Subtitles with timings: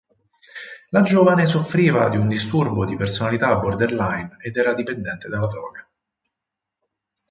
[0.89, 5.87] La giovane soffriva di un disturbo di personalità borderline ed era dipendente dalla droga.